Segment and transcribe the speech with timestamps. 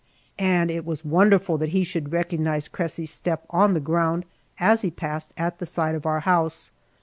[0.39, 4.25] And it was wonderful that he should recognize Cressy's step on the ground
[4.59, 6.71] as he passed at the side of our house.